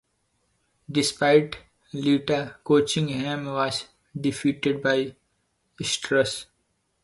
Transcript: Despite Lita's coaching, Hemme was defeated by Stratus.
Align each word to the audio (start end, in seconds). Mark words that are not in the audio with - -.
Despite 0.91 1.59
Lita's 1.93 2.53
coaching, 2.63 3.09
Hemme 3.09 3.53
was 3.53 3.85
defeated 4.19 4.81
by 4.81 5.15
Stratus. 5.79 6.47